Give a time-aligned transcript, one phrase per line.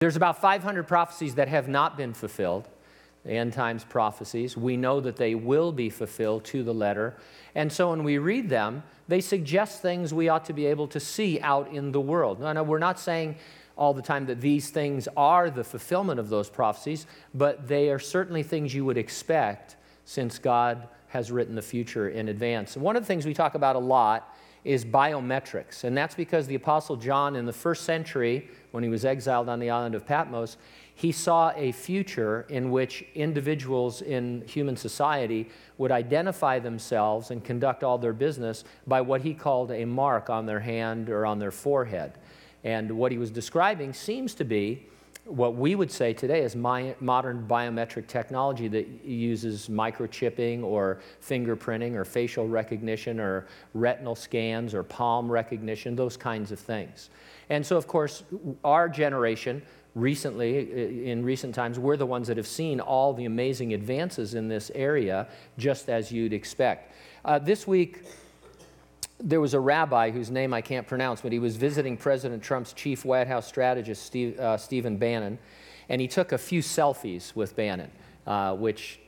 [0.00, 2.68] There's about 500 prophecies that have not been fulfilled,
[3.26, 4.56] end times prophecies.
[4.56, 7.16] We know that they will be fulfilled to the letter.
[7.56, 11.00] And so when we read them, they suggest things we ought to be able to
[11.00, 12.38] see out in the world.
[12.38, 13.34] No, no, we're not saying
[13.76, 17.98] all the time that these things are the fulfillment of those prophecies, but they are
[17.98, 19.74] certainly things you would expect
[20.04, 22.76] since God has written the future in advance.
[22.76, 24.32] And one of the things we talk about a lot
[24.64, 29.04] is biometrics, and that's because the Apostle John in the first century, when he was
[29.04, 30.56] exiled on the island of Patmos,
[30.94, 37.84] he saw a future in which individuals in human society would identify themselves and conduct
[37.84, 41.52] all their business by what he called a mark on their hand or on their
[41.52, 42.18] forehead.
[42.64, 44.86] And what he was describing seems to be
[45.24, 51.94] what we would say today is my, modern biometric technology that uses microchipping or fingerprinting
[51.94, 57.10] or facial recognition or retinal scans or palm recognition, those kinds of things.
[57.50, 58.22] And so, of course,
[58.64, 59.62] our generation,
[59.94, 64.48] recently, in recent times, we're the ones that have seen all the amazing advances in
[64.48, 66.92] this area, just as you'd expect.
[67.24, 68.02] Uh, this week,
[69.20, 72.72] there was a rabbi whose name I can't pronounce, but he was visiting President Trump's
[72.72, 75.38] chief White House strategist, Steve, uh, Stephen Bannon,
[75.88, 77.90] and he took a few selfies with Bannon,
[78.26, 79.00] uh, which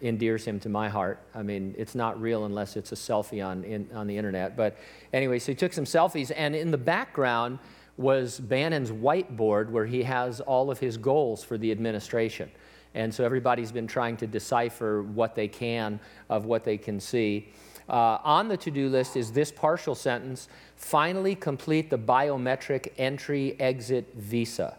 [0.00, 1.18] endears him to my heart.
[1.34, 4.56] I mean, it's not real unless it's a selfie on, in, on the internet.
[4.56, 4.76] But
[5.12, 7.58] anyway, so he took some selfies, and in the background
[7.96, 12.50] was Bannon's whiteboard where he has all of his goals for the administration.
[12.94, 17.48] And so everybody's been trying to decipher what they can of what they can see.
[17.88, 23.56] Uh, on the to do list is this partial sentence finally complete the biometric entry
[23.60, 24.76] exit visa.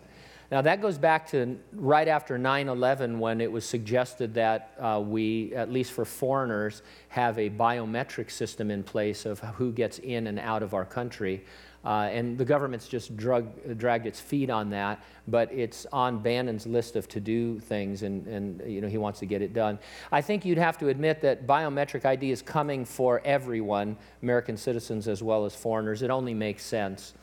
[0.51, 5.01] Now, that goes back to right after 9 11 when it was suggested that uh,
[5.03, 10.27] we, at least for foreigners, have a biometric system in place of who gets in
[10.27, 11.43] and out of our country.
[11.83, 16.65] Uh, and the government's just drug, dragged its feet on that, but it's on Bannon's
[16.65, 19.77] list of to-do things, and, and you know he wants to get it done.
[20.11, 25.07] I think you'd have to admit that biometric ID is coming for everyone, American citizens
[25.07, 26.01] as well as foreigners.
[26.01, 27.13] It only makes sense.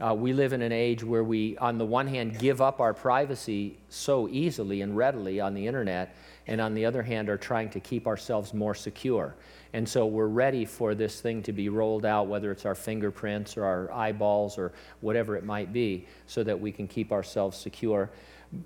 [0.00, 2.94] Uh, we live in an age where we, on the one hand, give up our
[2.94, 6.16] privacy so easily and readily on the internet,
[6.46, 9.34] and on the other hand, are trying to keep ourselves more secure.
[9.74, 13.58] And so we're ready for this thing to be rolled out, whether it's our fingerprints
[13.58, 14.72] or our eyeballs or
[15.02, 18.10] whatever it might be, so that we can keep ourselves secure.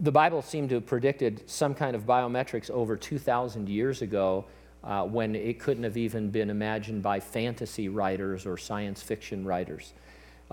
[0.00, 4.44] The Bible seemed to have predicted some kind of biometrics over 2,000 years ago
[4.84, 9.94] uh, when it couldn't have even been imagined by fantasy writers or science fiction writers.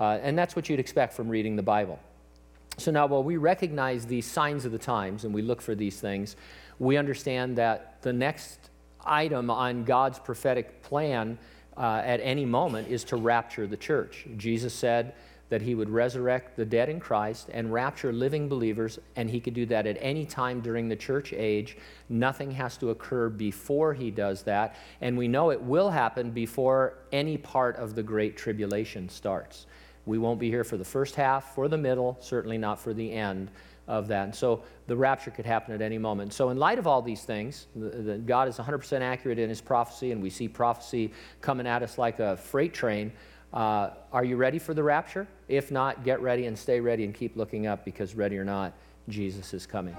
[0.02, 1.96] Uh, and that's what you'd expect from reading the Bible.
[2.76, 6.00] So now, while we recognize these signs of the times and we look for these
[6.00, 6.34] things,
[6.80, 8.70] we understand that the next
[9.04, 11.38] item on God's prophetic plan
[11.76, 14.26] uh, at any moment is to rapture the church.
[14.36, 15.14] Jesus said
[15.50, 19.54] that he would resurrect the dead in Christ and rapture living believers, and he could
[19.54, 21.76] do that at any time during the church age.
[22.08, 26.94] Nothing has to occur before he does that, and we know it will happen before
[27.12, 29.66] any part of the Great Tribulation starts.
[30.06, 33.12] We won't be here for the first half, for the middle, certainly not for the
[33.12, 33.50] end
[33.88, 34.24] of that.
[34.24, 36.32] And so the rapture could happen at any moment.
[36.32, 39.60] So, in light of all these things, the, the, God is 100% accurate in his
[39.60, 43.12] prophecy, and we see prophecy coming at us like a freight train.
[43.52, 45.26] Uh, are you ready for the rapture?
[45.48, 48.72] If not, get ready and stay ready and keep looking up because, ready or not,
[49.08, 49.96] Jesus is coming.